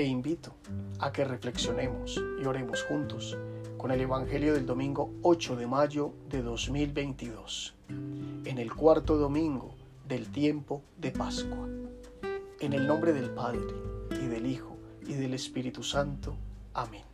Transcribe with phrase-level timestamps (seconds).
[0.00, 0.54] te invito
[0.98, 3.36] a que reflexionemos y oremos juntos
[3.76, 7.74] con el Evangelio del domingo 8 de mayo de 2022,
[8.46, 9.74] en el cuarto domingo
[10.08, 11.68] del tiempo de Pascua.
[12.60, 13.60] En el nombre del Padre,
[14.12, 14.74] y del Hijo,
[15.06, 16.34] y del Espíritu Santo.
[16.72, 17.04] Amén.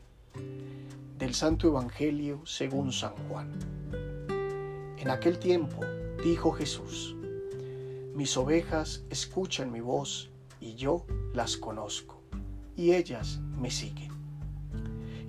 [1.19, 3.51] Del Santo Evangelio según San Juan.
[4.97, 5.81] En aquel tiempo
[6.23, 7.17] dijo Jesús,
[8.15, 12.16] mis ovejas escuchan mi voz y yo las conozco,
[12.77, 14.11] y ellas me siguen.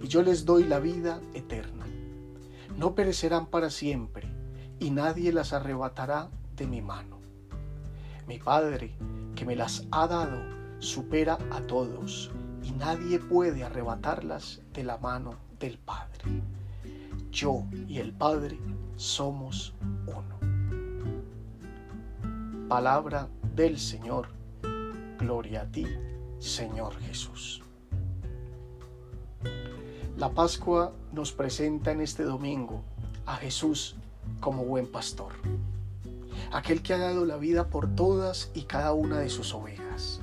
[0.02, 1.86] Y yo les doy la vida eterna.
[2.78, 4.28] No perecerán para siempre,
[4.80, 7.18] y nadie las arrebatará de mi mano.
[8.28, 8.94] Mi Padre,
[9.36, 10.40] que me las ha dado,
[10.80, 12.32] supera a todos,
[12.64, 16.42] y nadie puede arrebatarlas de la mano del Padre.
[17.32, 18.60] Yo y el Padre
[18.98, 19.74] somos
[20.06, 20.38] uno.
[22.68, 24.28] Palabra del Señor.
[25.18, 25.86] Gloria a ti,
[26.40, 27.64] Señor Jesús.
[30.18, 32.84] La Pascua nos presenta en este domingo
[33.26, 33.96] a Jesús
[34.40, 35.34] como buen pastor,
[36.52, 40.22] aquel que ha dado la vida por todas y cada una de sus ovejas.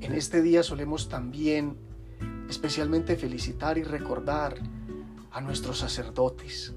[0.00, 1.76] En este día solemos también
[2.48, 4.56] especialmente felicitar y recordar
[5.32, 6.74] a nuestros sacerdotes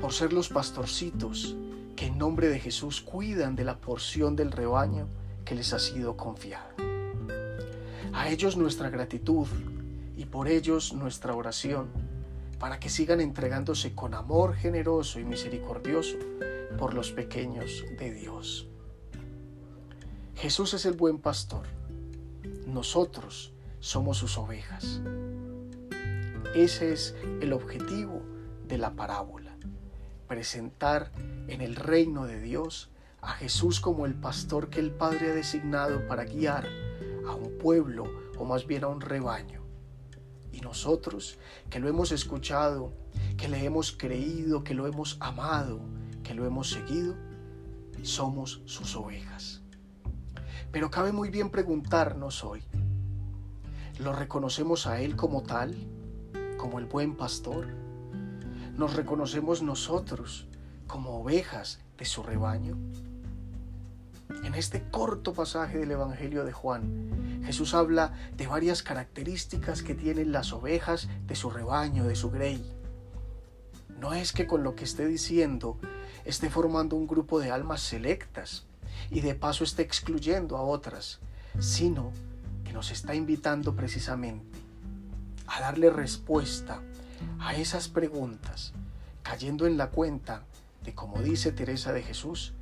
[0.00, 1.56] por ser los pastorcitos
[1.94, 5.08] que en nombre de Jesús cuidan de la porción del rebaño
[5.48, 6.74] que les ha sido confiada.
[8.12, 9.46] A ellos nuestra gratitud
[10.14, 11.88] y por ellos nuestra oración,
[12.58, 16.18] para que sigan entregándose con amor generoso y misericordioso
[16.78, 18.68] por los pequeños de Dios.
[20.34, 21.64] Jesús es el buen pastor.
[22.66, 25.00] Nosotros somos sus ovejas.
[26.54, 28.20] Ese es el objetivo
[28.66, 29.56] de la parábola,
[30.26, 31.10] presentar
[31.46, 32.90] en el reino de Dios
[33.20, 36.66] a Jesús como el pastor que el Padre ha designado para guiar
[37.26, 38.04] a un pueblo
[38.38, 39.62] o más bien a un rebaño.
[40.52, 41.38] Y nosotros
[41.70, 42.92] que lo hemos escuchado,
[43.36, 45.80] que le hemos creído, que lo hemos amado,
[46.22, 47.14] que lo hemos seguido,
[48.02, 49.62] somos sus ovejas.
[50.70, 52.62] Pero cabe muy bien preguntarnos hoy,
[53.98, 55.74] ¿lo reconocemos a Él como tal,
[56.56, 57.66] como el buen pastor?
[58.76, 60.46] ¿Nos reconocemos nosotros
[60.86, 62.78] como ovejas de su rebaño?
[64.44, 70.32] En este corto pasaje del Evangelio de Juan, Jesús habla de varias características que tienen
[70.32, 72.64] las ovejas de su rebaño, de su grey.
[73.98, 75.78] No es que con lo que esté diciendo
[76.24, 78.64] esté formando un grupo de almas selectas
[79.10, 81.20] y de paso esté excluyendo a otras,
[81.58, 82.12] sino
[82.64, 84.58] que nos está invitando precisamente
[85.46, 86.80] a darle respuesta
[87.40, 88.72] a esas preguntas,
[89.22, 90.44] cayendo en la cuenta
[90.84, 92.54] de, como dice Teresa de Jesús,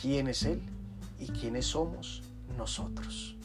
[0.00, 0.60] quién es Él
[1.18, 2.22] y quiénes somos
[2.56, 3.36] nosotros.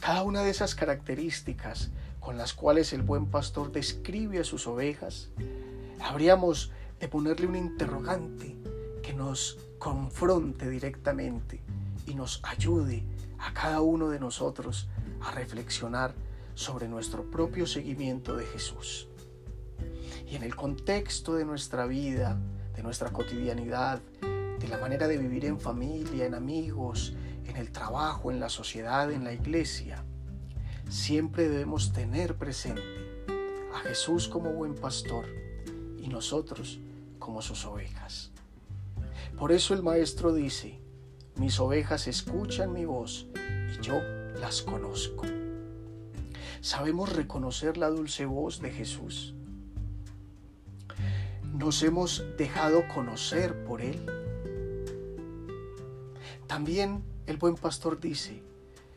[0.00, 5.30] Cada una de esas características con las cuales el buen pastor describe a sus ovejas,
[6.00, 6.70] habríamos
[7.00, 8.56] de ponerle un interrogante
[9.02, 11.60] que nos confronte directamente
[12.06, 13.04] y nos ayude
[13.38, 14.88] a cada uno de nosotros
[15.20, 16.14] a reflexionar
[16.54, 19.08] sobre nuestro propio seguimiento de Jesús.
[20.30, 22.38] Y en el contexto de nuestra vida,
[22.74, 27.14] de nuestra cotidianidad, de la manera de vivir en familia, en amigos,
[27.46, 30.04] en el trabajo, en la sociedad, en la iglesia,
[30.88, 32.82] siempre debemos tener presente
[33.74, 35.26] a Jesús como buen pastor
[35.98, 36.78] y nosotros
[37.18, 38.30] como sus ovejas.
[39.38, 40.80] Por eso el Maestro dice,
[41.36, 44.00] mis ovejas escuchan mi voz y yo
[44.40, 45.24] las conozco.
[46.60, 49.34] ¿Sabemos reconocer la dulce voz de Jesús?
[51.62, 54.04] ¿Nos hemos dejado conocer por Él?
[56.48, 58.42] También el buen pastor dice,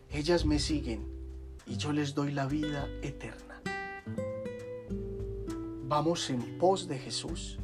[0.09, 1.05] ellas me siguen
[1.67, 3.61] y yo les doy la vida eterna.
[5.87, 7.59] Vamos en pos de Jesús,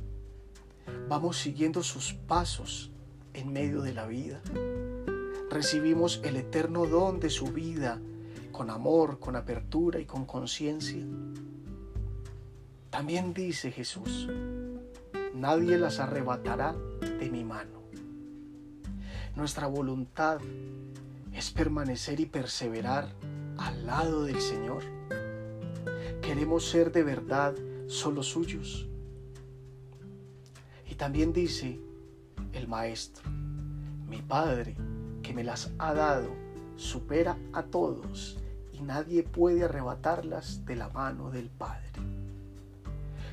[1.10, 2.92] vamos siguiendo sus pasos
[3.34, 4.40] en medio de la vida.
[5.50, 8.00] Recibimos el eterno don de su vida
[8.52, 11.04] con amor, con apertura y con conciencia.
[12.92, 14.28] También dice Jesús,
[15.34, 17.82] nadie las arrebatará de mi mano.
[19.36, 20.40] Nuestra voluntad
[21.34, 23.08] es permanecer y perseverar
[23.58, 24.84] al lado del Señor.
[26.22, 27.56] Queremos ser de verdad
[27.88, 28.88] solo suyos.
[30.90, 31.80] Y también dice
[32.54, 33.30] el Maestro,
[34.10, 34.76] mi Padre
[35.24, 36.30] que me las ha dado
[36.76, 38.38] supera a todos
[38.74, 41.91] y nadie puede arrebatarlas de la mano del Padre.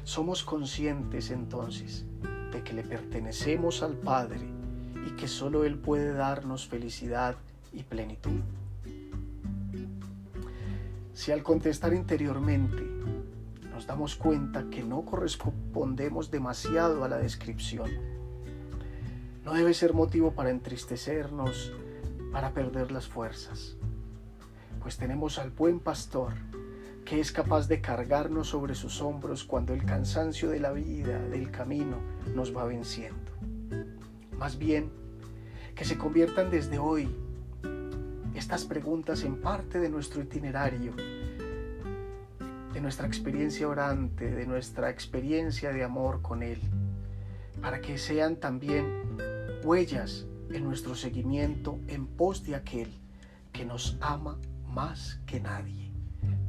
[0.08, 2.06] Somos conscientes entonces
[2.50, 4.40] de que le pertenecemos al Padre
[5.06, 7.36] y que solo Él puede darnos felicidad
[7.74, 8.40] y plenitud.
[11.12, 12.82] Si al contestar interiormente
[13.70, 17.90] nos damos cuenta que no correspondemos demasiado a la descripción,
[19.44, 21.70] no debe ser motivo para entristecernos,
[22.32, 23.76] para perder las fuerzas,
[24.80, 26.32] pues tenemos al buen pastor
[27.08, 31.50] que es capaz de cargarnos sobre sus hombros cuando el cansancio de la vida, del
[31.50, 31.96] camino,
[32.34, 33.32] nos va venciendo.
[34.36, 34.90] Más bien,
[35.74, 37.08] que se conviertan desde hoy
[38.34, 40.92] estas preguntas en parte de nuestro itinerario,
[42.74, 46.60] de nuestra experiencia orante, de nuestra experiencia de amor con Él,
[47.62, 49.16] para que sean también
[49.64, 52.92] huellas en nuestro seguimiento en pos de aquel
[53.50, 55.87] que nos ama más que nadie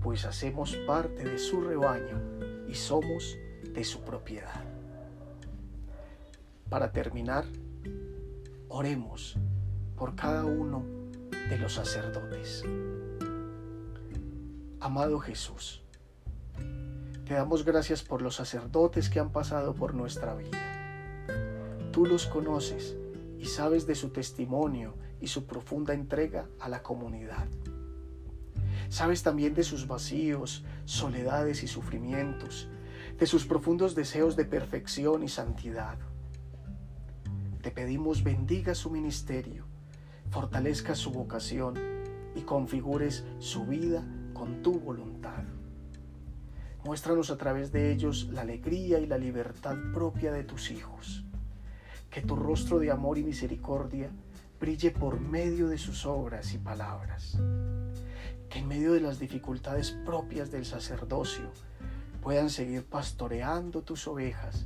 [0.10, 2.20] pues hacemos parte de su rebaño
[2.68, 4.66] y somos de su propiedad.
[6.68, 7.46] Para terminar,
[8.70, 9.38] oremos
[9.96, 10.84] por cada uno
[11.48, 12.64] de los sacerdotes.
[14.80, 15.84] Amado Jesús,
[17.28, 20.58] te damos gracias por los sacerdotes que han pasado por nuestra vida.
[21.92, 22.98] Tú los conoces
[23.38, 27.48] y sabes de su testimonio y su profunda entrega a la comunidad.
[28.90, 32.68] Sabes también de sus vacíos, soledades y sufrimientos,
[33.20, 36.00] de sus profundos deseos de perfección y santidad.
[37.62, 39.66] Te pedimos bendiga su ministerio,
[40.32, 41.76] fortalezca su vocación
[42.36, 44.04] y configures su vida
[44.34, 45.44] con tu voluntad.
[46.84, 51.26] Muéstranos a través de ellos la alegría y la libertad propia de tus hijos.
[52.10, 54.10] Que tu rostro de amor y misericordia
[54.60, 57.38] brille por medio de sus obras y palabras
[58.50, 61.52] que en medio de las dificultades propias del sacerdocio
[62.22, 64.66] puedan seguir pastoreando tus ovejas,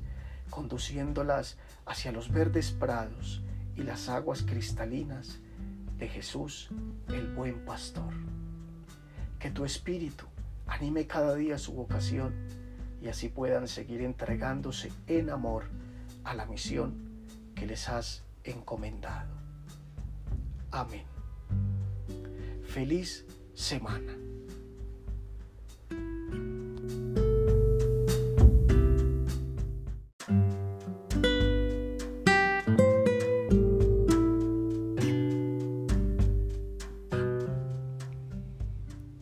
[0.50, 3.42] conduciéndolas hacia los verdes prados
[3.76, 5.40] y las aguas cristalinas
[5.98, 6.70] de Jesús,
[7.10, 8.14] el buen pastor.
[9.40, 10.26] Que tu espíritu
[10.68, 12.34] anime cada día su vocación
[13.02, 15.66] y así puedan seguir entregándose en amor
[16.24, 16.94] a la misión
[17.54, 19.34] que les has encomendado.
[20.72, 21.04] Amén.
[22.64, 24.18] Feliz semana.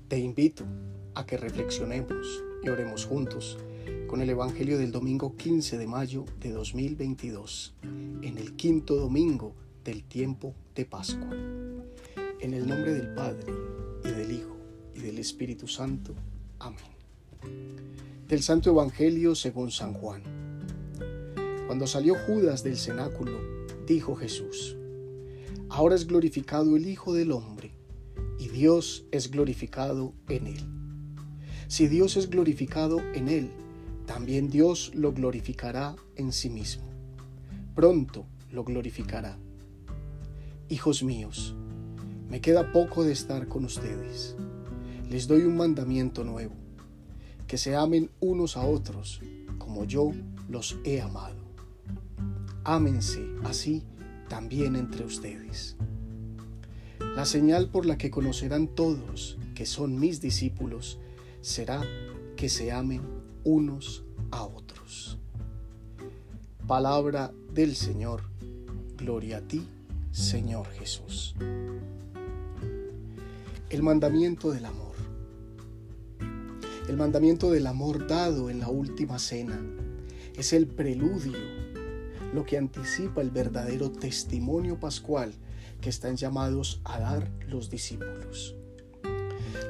[0.08, 0.66] Te invito
[1.16, 3.58] a que reflexionemos y oremos juntos
[4.08, 7.76] con el Evangelio del domingo 15 de mayo de 2022,
[8.22, 9.54] en el quinto domingo
[9.86, 11.30] del tiempo de Pascua.
[12.42, 13.54] En el nombre del Padre,
[14.04, 14.58] y del Hijo,
[14.96, 16.14] y del Espíritu Santo.
[16.60, 16.80] Amén.
[18.28, 20.24] Del Santo Evangelio según San Juan.
[21.68, 23.40] Cuando salió Judas del cenáculo,
[23.88, 24.76] dijo Jesús,
[25.70, 27.74] Ahora es glorificado el Hijo del Hombre,
[28.38, 30.66] y Dios es glorificado en él.
[31.68, 33.52] Si Dios es glorificado en él,
[34.06, 36.84] también Dios lo glorificará en sí mismo.
[37.76, 39.38] Pronto lo glorificará.
[40.68, 41.56] Hijos míos,
[42.32, 44.38] me queda poco de estar con ustedes.
[45.10, 46.54] Les doy un mandamiento nuevo,
[47.46, 49.20] que se amen unos a otros
[49.58, 50.14] como yo
[50.48, 51.36] los he amado.
[52.64, 53.84] Ámense así
[54.30, 55.76] también entre ustedes.
[57.18, 61.00] La señal por la que conocerán todos que son mis discípulos
[61.42, 61.82] será
[62.38, 63.02] que se amen
[63.44, 65.18] unos a otros.
[66.66, 68.22] Palabra del Señor.
[68.96, 69.68] Gloria a ti,
[70.14, 71.36] Señor Jesús
[73.72, 74.96] el mandamiento del amor.
[76.90, 79.62] El mandamiento del amor dado en la última cena
[80.36, 81.38] es el preludio,
[82.34, 85.34] lo que anticipa el verdadero testimonio pascual
[85.80, 88.58] que están llamados a dar los discípulos.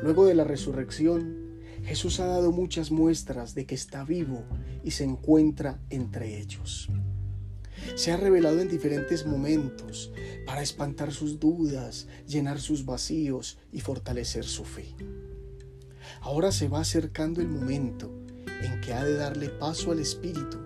[0.02, 4.44] Luego de la resurrección, Jesús ha dado muchas muestras de que está vivo
[4.84, 6.90] y se encuentra entre ellos
[7.96, 10.12] se ha revelado en diferentes momentos
[10.46, 14.96] para espantar sus dudas, llenar sus vacíos y fortalecer su fe.
[16.22, 18.12] Ahora se va acercando el momento
[18.62, 20.60] en que ha de darle paso al Espíritu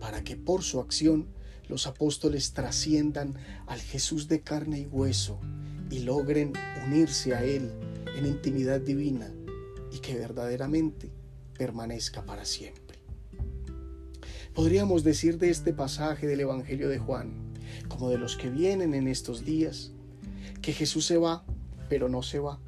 [0.00, 1.28] para que por su acción
[1.68, 3.34] los apóstoles trasciendan
[3.66, 5.38] al Jesús de carne y hueso
[5.90, 6.52] y logren
[6.86, 7.70] unirse a Él
[8.16, 9.30] en intimidad divina
[9.92, 11.10] y que verdaderamente
[11.56, 12.87] permanezca para siempre.
[14.58, 17.32] Podríamos decir de este pasaje del Evangelio de Juan,
[17.86, 19.92] como de los que vienen en estos días,
[20.60, 21.44] que Jesús se va,
[21.88, 22.58] pero no se va.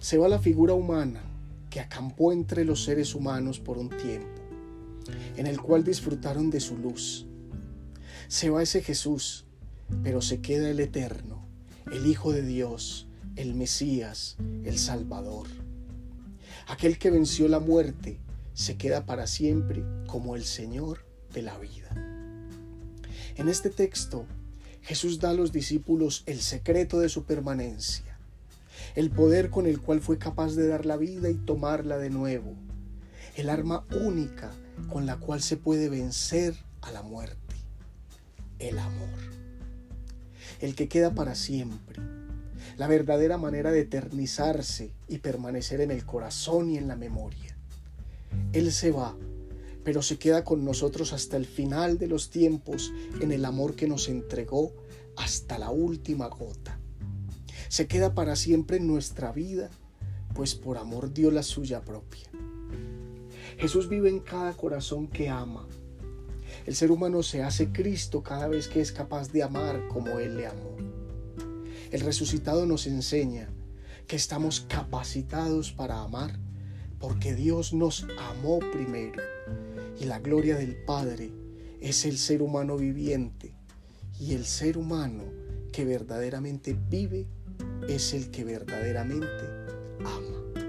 [0.00, 1.22] Se va la figura humana
[1.68, 4.40] que acampó entre los seres humanos por un tiempo,
[5.36, 7.26] en el cual disfrutaron de su luz.
[8.28, 9.44] Se va ese Jesús,
[10.02, 11.46] pero se queda el Eterno,
[11.92, 15.48] el Hijo de Dios, el Mesías, el Salvador.
[16.66, 18.20] Aquel que venció la muerte
[18.54, 21.90] se queda para siempre como el Señor de la vida.
[23.36, 24.26] En este texto,
[24.82, 28.18] Jesús da a los discípulos el secreto de su permanencia,
[28.94, 32.54] el poder con el cual fue capaz de dar la vida y tomarla de nuevo,
[33.36, 34.50] el arma única
[34.90, 37.56] con la cual se puede vencer a la muerte,
[38.58, 39.18] el amor,
[40.60, 42.00] el que queda para siempre,
[42.76, 47.51] la verdadera manera de eternizarse y permanecer en el corazón y en la memoria.
[48.52, 49.16] Él se va,
[49.84, 53.88] pero se queda con nosotros hasta el final de los tiempos en el amor que
[53.88, 54.72] nos entregó
[55.16, 56.78] hasta la última gota.
[57.68, 59.70] Se queda para siempre en nuestra vida,
[60.34, 62.28] pues por amor dio la suya propia.
[63.58, 65.66] Jesús vive en cada corazón que ama.
[66.66, 70.36] El ser humano se hace Cristo cada vez que es capaz de amar como Él
[70.36, 70.76] le amó.
[71.90, 73.48] El resucitado nos enseña
[74.06, 76.38] que estamos capacitados para amar
[77.02, 79.20] porque Dios nos amó primero
[80.00, 81.32] y la gloria del Padre
[81.80, 83.56] es el ser humano viviente
[84.20, 85.24] y el ser humano
[85.72, 87.26] que verdaderamente vive
[87.88, 89.26] es el que verdaderamente
[89.98, 90.62] ama.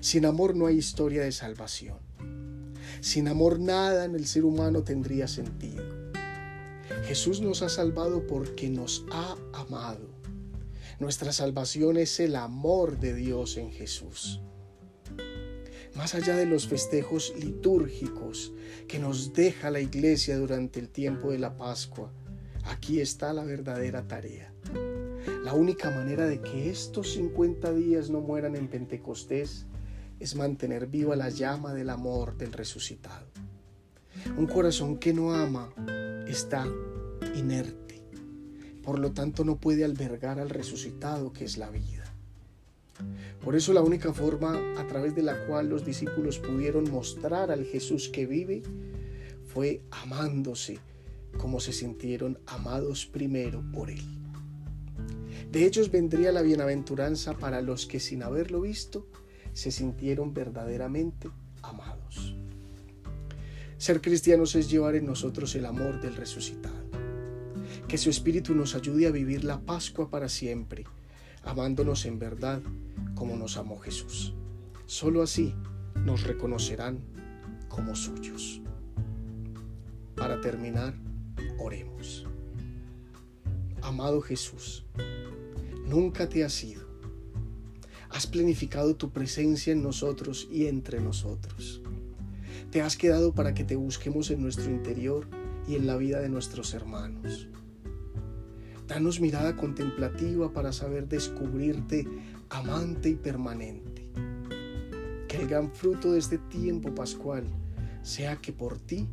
[0.00, 1.98] Sin amor no hay historia de salvación.
[3.02, 5.84] Sin amor nada en el ser humano tendría sentido.
[7.04, 10.08] Jesús nos ha salvado porque nos ha amado.
[10.98, 14.40] Nuestra salvación es el amor de Dios en Jesús
[15.98, 18.52] más allá de los festejos litúrgicos
[18.86, 22.12] que nos deja la iglesia durante el tiempo de la Pascua,
[22.66, 24.52] aquí está la verdadera tarea.
[25.42, 29.66] La única manera de que estos 50 días no mueran en Pentecostés
[30.20, 33.26] es mantener viva la llama del amor del resucitado.
[34.36, 35.74] Un corazón que no ama
[36.28, 36.64] está
[37.34, 38.04] inerte,
[38.84, 41.97] por lo tanto no puede albergar al resucitado que es la vida.
[43.42, 47.64] Por eso la única forma a través de la cual los discípulos pudieron mostrar al
[47.64, 48.62] Jesús que vive
[49.46, 50.78] fue amándose
[51.38, 54.02] como se sintieron amados primero por Él.
[55.50, 59.06] De ellos vendría la bienaventuranza para los que sin haberlo visto
[59.54, 61.30] se sintieron verdaderamente
[61.62, 62.34] amados.
[63.78, 66.76] Ser cristianos es llevar en nosotros el amor del resucitado.
[67.86, 70.84] Que su Espíritu nos ayude a vivir la Pascua para siempre,
[71.44, 72.60] amándonos en verdad
[73.18, 74.32] como nos amó Jesús.
[74.86, 75.52] Solo así
[76.04, 77.00] nos reconocerán
[77.68, 78.62] como suyos.
[80.14, 80.94] Para terminar,
[81.58, 82.26] oremos.
[83.82, 84.86] Amado Jesús,
[85.84, 86.86] nunca te has ido.
[88.08, 91.82] Has planificado tu presencia en nosotros y entre nosotros.
[92.70, 95.26] Te has quedado para que te busquemos en nuestro interior
[95.66, 97.48] y en la vida de nuestros hermanos.
[98.86, 102.06] Danos mirada contemplativa para saber descubrirte
[102.50, 104.10] amante y permanente.
[105.28, 107.44] Que el gran fruto de este tiempo pascual
[108.02, 109.08] sea que por ti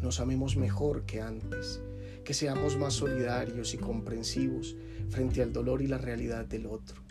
[0.00, 1.80] nos amemos mejor que antes,
[2.24, 4.76] que seamos más solidarios y comprensivos
[5.10, 7.02] frente al dolor y la realidad del otro.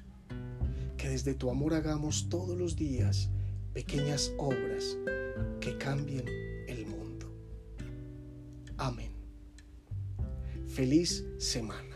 [0.98, 3.30] Que desde tu amor hagamos todos los días
[3.74, 4.98] pequeñas obras
[5.60, 6.26] que cambien
[6.68, 7.32] el mundo.
[8.78, 9.12] Amén.
[10.68, 11.91] Feliz semana.